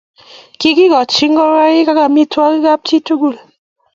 kikikochi 0.59 1.25
ngoroi 1.33 1.81
ak 1.91 1.97
amitwakik 2.05 2.61
kap 2.65 2.79
chit 2.87 3.03
tugu 3.07 3.29